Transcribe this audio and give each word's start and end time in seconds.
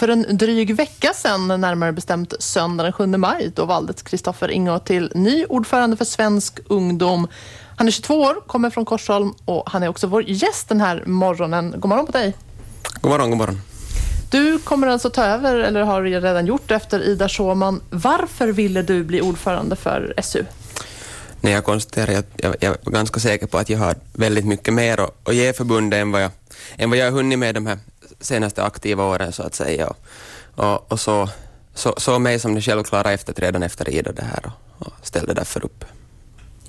För 0.00 0.08
en 0.08 0.36
dryg 0.36 0.74
vecka 0.74 1.12
sedan, 1.14 1.48
närmare 1.48 1.92
bestämt 1.92 2.34
söndag 2.38 2.84
den 2.84 2.92
7 2.92 3.06
maj, 3.06 3.52
då 3.54 3.64
valdes 3.64 4.02
Kristoffer 4.02 4.50
Ingå 4.50 4.78
till 4.78 5.12
ny 5.14 5.44
ordförande 5.44 5.96
för 5.96 6.04
Svensk 6.04 6.58
Ungdom. 6.68 7.28
Han 7.76 7.86
är 7.86 7.90
22 7.90 8.20
år, 8.20 8.40
kommer 8.46 8.70
från 8.70 8.84
Korsholm 8.84 9.34
och 9.44 9.70
han 9.70 9.82
är 9.82 9.88
också 9.88 10.06
vår 10.06 10.22
gäst 10.22 10.68
den 10.68 10.80
här 10.80 11.02
morgonen. 11.06 11.74
God 11.76 11.88
morgon 11.88 12.06
på 12.06 12.12
dig! 12.12 12.36
God 13.00 13.10
morgon, 13.10 13.30
god 13.30 13.38
morgon. 13.38 13.60
Du 14.30 14.58
kommer 14.58 14.86
alltså 14.86 15.10
ta 15.10 15.24
över, 15.24 15.56
eller 15.56 15.82
har 15.82 16.02
redan 16.02 16.46
gjort 16.46 16.70
efter 16.70 17.02
Ida 17.02 17.28
Schåman. 17.28 17.80
Varför 17.90 18.48
ville 18.48 18.82
du 18.82 19.04
bli 19.04 19.20
ordförande 19.20 19.76
för 19.76 20.14
SU? 20.22 20.44
Nej, 21.40 21.52
jag 21.52 21.64
konstaterar 21.64 22.18
att 22.18 22.30
jag, 22.36 22.56
jag 22.60 22.76
är 22.86 22.90
ganska 22.90 23.20
säker 23.20 23.46
på 23.46 23.58
att 23.58 23.70
jag 23.70 23.78
har 23.78 23.94
väldigt 24.12 24.46
mycket 24.46 24.74
mer 24.74 25.00
att, 25.00 25.28
att 25.28 25.34
ge 25.34 25.52
förbundet 25.52 25.98
än 25.98 26.12
vad, 26.12 26.22
jag, 26.22 26.30
än 26.76 26.90
vad 26.90 26.98
jag 26.98 27.04
har 27.04 27.12
hunnit 27.12 27.38
med 27.38 27.54
de 27.54 27.66
här 27.66 27.78
senaste 28.20 28.64
aktiva 28.64 29.04
åren 29.04 29.32
så 29.32 29.42
att 29.42 29.54
säga. 29.54 29.86
Och, 29.86 29.96
och, 30.54 30.92
och 30.92 31.00
så, 31.00 31.28
så, 31.74 31.94
så 31.96 32.18
mig 32.18 32.38
som 32.38 32.54
det 32.54 32.62
självklara 32.62 33.12
efterträdaren 33.12 33.62
efter 33.62 33.90
Ida 33.90 34.12
det 34.12 34.22
här 34.24 34.46
och, 34.46 34.86
och 34.86 34.92
ställde 35.02 35.34
därför 35.34 35.64
upp. 35.64 35.84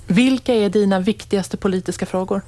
Vilka 0.06 0.54
är 0.54 0.68
dina 0.68 1.00
viktigaste 1.00 1.56
politiska 1.56 2.06
frågor? 2.06 2.42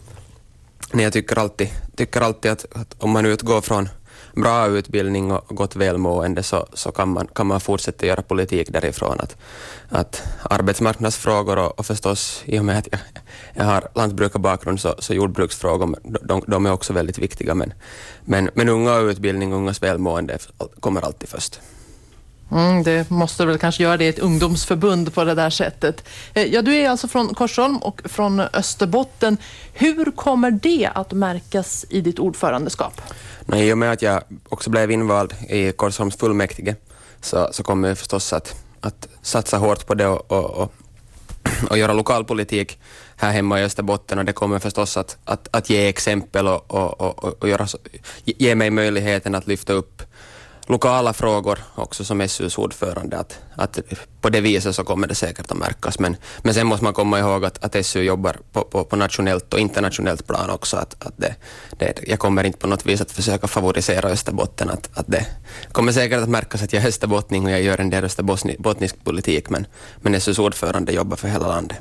Nej, 0.92 1.04
jag 1.04 1.12
tycker 1.12 1.38
alltid, 1.38 1.68
tycker 1.96 2.20
alltid 2.20 2.50
att, 2.50 2.66
att 2.72 2.94
om 2.98 3.10
man 3.10 3.26
utgår 3.26 3.60
från 3.60 3.88
bra 4.34 4.66
utbildning 4.66 5.32
och 5.32 5.56
gott 5.56 5.76
välmående 5.76 6.42
så, 6.42 6.66
så 6.72 6.92
kan, 6.92 7.08
man, 7.08 7.26
kan 7.26 7.46
man 7.46 7.60
fortsätta 7.60 8.06
göra 8.06 8.22
politik 8.22 8.72
därifrån. 8.72 9.20
Att, 9.20 9.36
att 9.88 10.22
arbetsmarknadsfrågor 10.42 11.58
och, 11.58 11.78
och 11.78 11.86
förstås, 11.86 12.42
i 12.44 12.58
och 12.58 12.64
med 12.64 12.78
att 12.78 12.88
jag, 12.90 13.00
jag 13.54 13.64
har 13.64 13.88
lantbrukarbakgrund, 13.94 14.80
så, 14.80 14.94
så 14.98 15.14
jordbruksfrågor 15.14 15.96
de, 16.22 16.44
de 16.46 16.66
är 16.66 16.72
också 16.72 16.92
väldigt 16.92 17.18
viktiga. 17.18 17.54
Men, 17.54 17.72
men, 18.24 18.50
men 18.54 18.68
unga 18.68 18.94
och 18.94 19.04
utbildning 19.04 19.52
och 19.52 19.58
ungas 19.58 19.82
välmående 19.82 20.38
kommer 20.80 21.00
alltid 21.00 21.28
först. 21.28 21.60
Mm, 22.50 22.82
det 22.82 23.10
måste 23.10 23.46
väl 23.46 23.58
kanske 23.58 23.82
göra 23.82 23.96
det 23.96 24.04
i 24.04 24.08
ett 24.08 24.18
ungdomsförbund 24.18 25.14
på 25.14 25.24
det 25.24 25.34
där 25.34 25.50
sättet. 25.50 26.04
Eh, 26.34 26.42
ja, 26.42 26.62
du 26.62 26.74
är 26.74 26.90
alltså 26.90 27.08
från 27.08 27.34
Korsholm 27.34 27.76
och 27.76 28.00
från 28.04 28.40
Österbotten. 28.40 29.36
Hur 29.72 30.10
kommer 30.10 30.50
det 30.50 30.90
att 30.94 31.12
märkas 31.12 31.86
i 31.90 32.00
ditt 32.00 32.18
ordförandeskap? 32.18 33.00
Nej, 33.46 33.68
I 33.68 33.72
och 33.72 33.78
med 33.78 33.92
att 33.92 34.02
jag 34.02 34.22
också 34.48 34.70
blev 34.70 34.90
invald 34.90 35.34
i 35.48 35.72
Korsholms 35.72 36.16
fullmäktige 36.16 36.76
så, 37.20 37.48
så 37.52 37.62
kommer 37.62 37.88
jag 37.88 37.98
förstås 37.98 38.32
att, 38.32 38.54
att 38.80 39.08
satsa 39.22 39.58
hårt 39.58 39.86
på 39.86 39.94
det 39.94 40.06
och, 40.06 40.32
och, 40.32 40.50
och, 40.50 40.72
och 41.70 41.78
göra 41.78 41.92
lokalpolitik 41.92 42.78
här 43.16 43.32
hemma 43.32 43.60
i 43.60 43.64
Österbotten. 43.64 44.18
Och 44.18 44.24
det 44.24 44.32
kommer 44.32 44.58
förstås 44.58 44.96
att, 44.96 45.16
att, 45.24 45.48
att 45.50 45.70
ge 45.70 45.88
exempel 45.88 46.48
och, 46.48 46.74
och, 46.74 47.00
och, 47.00 47.42
och 47.42 47.48
göra, 47.48 47.66
ge 48.24 48.54
mig 48.54 48.70
möjligheten 48.70 49.34
att 49.34 49.46
lyfta 49.46 49.72
upp 49.72 50.02
lokala 50.66 51.12
frågor 51.12 51.58
också 51.74 52.04
som 52.04 52.28
SUs 52.28 52.58
ordförande. 52.58 53.18
Att, 53.18 53.40
att 53.54 53.78
på 54.20 54.30
det 54.30 54.40
viset 54.40 54.74
så 54.74 54.84
kommer 54.84 55.06
det 55.06 55.14
säkert 55.14 55.50
att 55.50 55.56
märkas. 55.56 55.98
Men, 55.98 56.16
men 56.42 56.54
sen 56.54 56.66
måste 56.66 56.84
man 56.84 56.92
komma 56.92 57.18
ihåg 57.18 57.44
att, 57.44 57.64
att 57.64 57.86
SU 57.86 58.02
jobbar 58.02 58.36
på, 58.52 58.62
på, 58.62 58.84
på 58.84 58.96
nationellt 58.96 59.54
och 59.54 59.60
internationellt 59.60 60.26
plan 60.26 60.50
också. 60.50 60.76
Att, 60.76 61.06
att 61.06 61.14
det, 61.16 61.34
det, 61.78 62.00
jag 62.06 62.18
kommer 62.18 62.44
inte 62.44 62.58
på 62.58 62.66
något 62.66 62.86
vis 62.86 63.00
att 63.00 63.12
försöka 63.12 63.46
favorisera 63.46 64.08
Österbotten. 64.08 64.70
Att, 64.70 64.90
att 64.94 65.06
det 65.06 65.26
kommer 65.72 65.92
säkert 65.92 66.22
att 66.22 66.28
märkas 66.28 66.62
att 66.62 66.72
jag 66.72 66.82
är 66.82 66.88
österbottning 66.88 67.44
och 67.44 67.50
jag 67.50 67.62
gör 67.62 67.80
en 67.80 67.90
del 67.90 68.04
österbottnisk 68.04 69.04
politik. 69.04 69.50
Men, 69.50 69.66
men 69.96 70.20
SUs 70.20 70.38
ordförande 70.38 70.92
jobbar 70.92 71.16
för 71.16 71.28
hela 71.28 71.48
landet. 71.48 71.78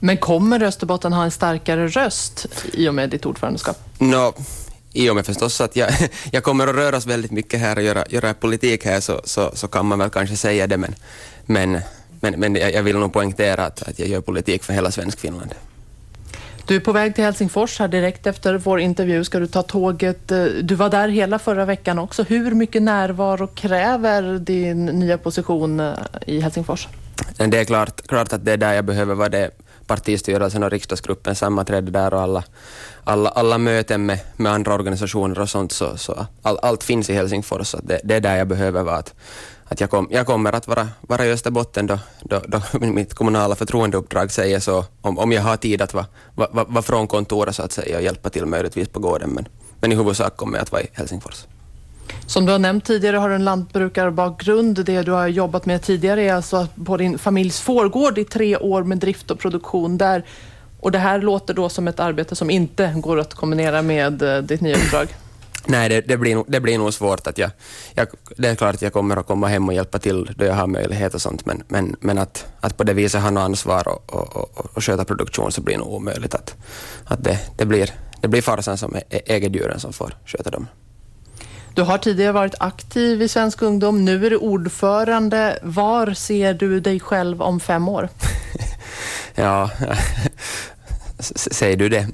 Men 0.00 0.16
kommer 0.16 0.62
Österbotten 0.62 1.12
ha 1.12 1.24
en 1.24 1.30
starkare 1.30 1.88
röst 1.88 2.46
i 2.72 2.88
och 2.88 2.94
med 2.94 3.10
ditt 3.10 3.26
ordförandeskap? 3.26 3.76
No, 3.98 4.34
i 4.96 5.10
och 5.10 5.16
med 5.16 5.26
förstås 5.26 5.60
att 5.60 5.76
jag, 5.76 5.90
jag 6.30 6.42
kommer 6.42 6.66
att 6.66 6.76
röras 6.76 7.06
väldigt 7.06 7.30
mycket 7.30 7.60
här 7.60 7.76
och 7.76 7.82
göra, 7.82 8.04
göra 8.08 8.34
politik 8.34 8.84
här 8.84 9.00
så, 9.00 9.20
så, 9.24 9.50
så 9.54 9.68
kan 9.68 9.86
man 9.86 9.98
väl 9.98 10.10
kanske 10.10 10.36
säga 10.36 10.66
det 10.66 10.76
men, 10.76 10.94
men, 11.46 11.80
men, 12.20 12.40
men 12.40 12.54
jag 12.54 12.82
vill 12.82 12.98
nog 12.98 13.12
poängtera 13.12 13.66
att, 13.66 13.82
att 13.82 13.98
jag 13.98 14.08
gör 14.08 14.20
politik 14.20 14.62
för 14.62 14.72
hela 14.72 14.90
svensk 14.90 15.20
Finland. 15.20 15.54
Du 16.66 16.76
är 16.76 16.80
på 16.80 16.92
väg 16.92 17.14
till 17.14 17.24
Helsingfors 17.24 17.78
här 17.78 17.88
direkt 17.88 18.26
efter 18.26 18.54
vår 18.54 18.80
intervju. 18.80 19.24
Ska 19.24 19.38
du 19.38 19.46
ta 19.46 19.62
tåget? 19.62 20.28
Du 20.62 20.74
var 20.74 20.90
där 20.90 21.08
hela 21.08 21.38
förra 21.38 21.64
veckan 21.64 21.98
också. 21.98 22.22
Hur 22.22 22.50
mycket 22.50 22.82
närvaro 22.82 23.46
kräver 23.46 24.38
din 24.38 24.86
nya 24.86 25.18
position 25.18 25.94
i 26.26 26.40
Helsingfors? 26.40 26.88
Det 27.36 27.58
är 27.58 27.64
klart, 27.64 28.06
klart 28.06 28.32
att 28.32 28.44
det 28.44 28.52
är 28.52 28.56
där 28.56 28.72
jag 28.72 28.84
behöver 28.84 29.14
vara. 29.14 29.28
Det 29.28 29.50
partistyrelsen 29.86 30.62
och 30.62 30.70
riksdagsgruppen 30.70 31.34
sammanträdde 31.34 31.90
där 31.90 32.14
och 32.14 32.20
alla, 32.20 32.44
alla, 33.04 33.28
alla 33.28 33.58
möten 33.58 34.06
med, 34.06 34.18
med 34.36 34.52
andra 34.52 34.74
organisationer 34.74 35.38
och 35.40 35.50
sånt, 35.50 35.72
så, 35.72 35.96
så 35.96 36.26
all, 36.42 36.58
allt 36.62 36.84
finns 36.84 37.10
i 37.10 37.14
Helsingfors. 37.14 37.66
Så 37.68 37.78
det, 37.82 38.00
det 38.04 38.14
är 38.14 38.20
där 38.20 38.36
jag 38.36 38.48
behöver 38.48 38.82
vara. 38.82 38.96
Att, 38.96 39.14
att 39.64 39.80
jag, 39.80 39.90
kom, 39.90 40.08
jag 40.10 40.26
kommer 40.26 40.52
att 40.52 40.68
vara, 40.68 40.88
vara 41.00 41.26
i 41.26 41.32
Österbotten 41.32 41.86
då, 41.86 41.98
då, 42.22 42.42
då 42.48 42.60
mitt 42.86 43.14
kommunala 43.14 43.54
förtroendeuppdrag 43.54 44.32
säger 44.32 44.60
så, 44.60 44.84
om, 45.00 45.18
om 45.18 45.32
jag 45.32 45.42
har 45.42 45.56
tid 45.56 45.82
att 45.82 45.94
vara, 45.94 46.06
va, 46.34 46.48
va, 46.52 46.64
va 46.68 46.82
från 46.82 47.06
kontoret 47.06 47.56
så 47.56 47.62
att 47.62 47.72
säga 47.72 47.96
och 47.96 48.02
hjälpa 48.02 48.30
till 48.30 48.46
möjligtvis 48.46 48.88
på 48.88 49.00
gården. 49.00 49.30
Men, 49.30 49.48
men 49.80 49.92
i 49.92 49.94
huvudsak 49.94 50.36
kommer 50.36 50.58
jag 50.58 50.62
att 50.62 50.72
vara 50.72 50.82
i 50.82 50.88
Helsingfors. 50.92 51.46
Som 52.26 52.46
du 52.46 52.52
har 52.52 52.58
nämnt 52.58 52.84
tidigare 52.84 53.16
har 53.16 53.28
du 53.28 53.34
en 53.34 53.44
lantbrukarbakgrund. 53.44 54.84
Det 54.84 55.02
du 55.02 55.12
har 55.12 55.28
jobbat 55.28 55.66
med 55.66 55.82
tidigare 55.82 56.22
är 56.22 56.34
alltså 56.34 56.68
på 56.84 56.96
din 56.96 57.18
familjs 57.18 57.60
fårgård 57.60 58.18
i 58.18 58.24
tre 58.24 58.56
år 58.56 58.82
med 58.82 58.98
drift 58.98 59.30
och 59.30 59.38
produktion 59.38 59.98
där. 59.98 60.24
Och 60.80 60.92
det 60.92 60.98
här 60.98 61.20
låter 61.20 61.54
då 61.54 61.68
som 61.68 61.88
ett 61.88 62.00
arbete 62.00 62.36
som 62.36 62.50
inte 62.50 62.94
går 62.96 63.20
att 63.20 63.34
kombinera 63.34 63.82
med 63.82 64.22
eh, 64.22 64.38
ditt 64.38 64.60
nya 64.60 64.76
uppdrag? 64.76 65.08
Nej, 65.66 65.88
det, 65.88 66.00
det, 66.00 66.16
blir, 66.16 66.34
nog, 66.34 66.44
det 66.48 66.60
blir 66.60 66.78
nog 66.78 66.94
svårt. 66.94 67.26
Att 67.26 67.38
jag, 67.38 67.50
jag, 67.94 68.08
det 68.36 68.48
är 68.48 68.54
klart 68.54 68.74
att 68.74 68.82
jag 68.82 68.92
kommer 68.92 69.16
att 69.16 69.26
komma 69.26 69.48
hem 69.48 69.68
och 69.68 69.74
hjälpa 69.74 69.98
till 69.98 70.30
då 70.36 70.44
jag 70.44 70.54
har 70.54 70.66
möjlighet 70.66 71.14
och 71.14 71.22
sånt, 71.22 71.46
men, 71.46 71.62
men, 71.68 71.96
men 72.00 72.18
att, 72.18 72.46
att 72.60 72.76
på 72.76 72.84
det 72.84 72.92
viset 72.92 73.22
ha 73.22 73.30
något 73.30 73.40
ansvar 73.40 73.88
och, 73.88 74.14
och, 74.14 74.36
och, 74.36 74.66
och 74.76 74.84
sköta 74.84 75.04
produktion 75.04 75.52
så 75.52 75.60
blir 75.60 75.74
det 75.74 75.80
nog 75.80 75.92
omöjligt. 75.92 76.34
Att, 76.34 76.54
att 77.04 77.24
det, 77.24 77.40
det, 77.56 77.66
blir, 77.66 77.90
det 78.20 78.28
blir 78.28 78.42
farsan 78.42 78.78
som 78.78 78.96
äger 79.08 79.50
djuren 79.50 79.80
som 79.80 79.92
får 79.92 80.14
sköta 80.24 80.50
dem. 80.50 80.66
Du 81.76 81.82
har 81.82 81.98
tidigare 81.98 82.32
varit 82.32 82.54
aktiv 82.60 83.22
i 83.22 83.28
Svensk 83.28 83.62
Ungdom, 83.62 84.04
nu 84.04 84.26
är 84.26 84.30
du 84.30 84.36
ordförande. 84.36 85.58
Var 85.62 86.14
ser 86.14 86.54
du 86.54 86.80
dig 86.80 87.00
själv 87.00 87.42
om 87.42 87.60
fem 87.60 87.88
år? 87.88 88.08
ja, 89.34 89.70
säger 91.36 91.76
du 91.76 91.88
det? 91.88 92.08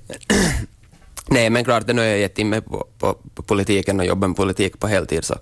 Nej, 1.26 1.50
men 1.50 1.64
klart, 1.64 1.86
nu 1.86 2.00
har 2.00 2.08
jag 2.08 2.18
gett 2.18 2.38
in 2.38 2.48
mig 2.48 2.60
på, 2.60 2.86
på, 2.98 3.16
på, 3.34 3.42
politiken 3.42 4.00
och 4.00 4.06
jobbar 4.06 4.28
med 4.28 4.36
politik 4.36 4.78
på 4.78 4.86
heltid, 4.86 5.24
så 5.24 5.34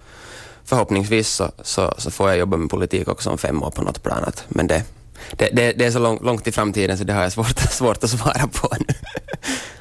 förhoppningsvis 0.64 1.28
så, 1.28 1.50
så, 1.62 1.94
så, 1.98 2.10
får 2.10 2.28
jag 2.28 2.38
jobba 2.38 2.56
med 2.56 2.70
politik 2.70 3.08
också 3.08 3.30
om 3.30 3.38
fem 3.38 3.62
år 3.62 3.70
på 3.70 3.82
något 3.82 4.02
plan. 4.02 4.32
Men 4.48 4.66
det, 4.66 4.82
det, 5.30 5.48
det, 5.52 5.72
det 5.72 5.86
är 5.86 5.90
så 5.90 5.98
lång, 5.98 6.18
långt 6.22 6.46
i 6.46 6.52
framtiden 6.52 6.98
så 6.98 7.04
det 7.04 7.12
har 7.12 7.22
jag 7.22 7.32
svårt, 7.32 7.58
svårt 7.70 8.04
att 8.04 8.10
svara 8.10 8.46
på 8.46 8.68
nu. 8.78 8.94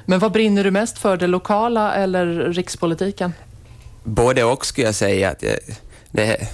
Men 0.05 0.19
vad 0.19 0.31
brinner 0.31 0.63
du 0.63 0.72
mest 0.72 0.97
för, 0.97 1.17
det 1.17 1.28
lokala 1.28 1.94
eller 1.95 2.25
rikspolitiken? 2.53 3.33
Både 4.03 4.43
och 4.43 4.65
skulle 4.65 4.87
jag 4.87 4.95
säga. 4.95 5.29
Att 5.29 5.43
det, 6.11 6.47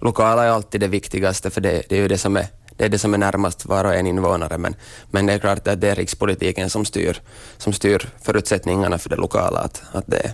lokala 0.00 0.44
är 0.44 0.48
alltid 0.48 0.80
det 0.80 0.88
viktigaste, 0.88 1.50
för 1.50 1.60
det, 1.60 1.82
det 1.88 1.96
är 1.96 2.00
ju 2.00 2.08
det 2.08 2.18
som 2.18 2.36
är 2.36 2.46
det 2.78 2.84
är 2.84 2.88
det 2.88 2.98
som 2.98 3.14
är 3.14 3.18
närmast 3.18 3.66
var 3.66 3.84
och 3.84 3.94
en 3.94 4.06
invånare, 4.06 4.58
men, 4.58 4.74
men 5.10 5.26
det 5.26 5.32
är 5.32 5.38
klart 5.38 5.68
att 5.68 5.80
det 5.80 5.90
är 5.90 5.94
rikspolitiken 5.94 6.70
som 6.70 6.84
styr, 6.84 7.20
som 7.56 7.72
styr 7.72 8.08
förutsättningarna 8.22 8.98
för 8.98 9.08
det 9.08 9.16
lokala. 9.16 9.60
Att, 9.60 9.82
att 9.92 10.06
det, 10.06 10.32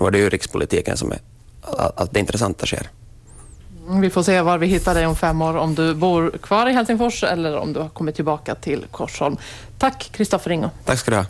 nu 0.00 0.06
är 0.06 0.10
det 0.10 0.18
ju 0.18 0.28
rikspolitiken 0.28 0.96
som 0.96 1.12
är 1.12 1.18
allt 1.96 2.12
det 2.12 2.20
intressanta 2.20 2.66
sker. 2.66 2.88
Mm, 3.86 4.00
vi 4.00 4.10
får 4.10 4.22
se 4.22 4.40
var 4.40 4.58
vi 4.58 4.66
hittar 4.66 4.94
dig 4.94 5.06
om 5.06 5.16
fem 5.16 5.42
år, 5.42 5.56
om 5.56 5.74
du 5.74 5.94
bor 5.94 6.30
kvar 6.30 6.66
i 6.66 6.72
Helsingfors 6.72 7.24
eller 7.24 7.56
om 7.56 7.72
du 7.72 7.80
har 7.80 7.88
kommit 7.88 8.14
tillbaka 8.14 8.54
till 8.54 8.86
Korsholm. 8.90 9.36
Tack 9.78 10.10
Kristoffer 10.12 10.50
Ingo. 10.50 10.70
Tack 10.84 10.98
ska 10.98 11.10
du 11.10 11.16
ha. 11.16 11.26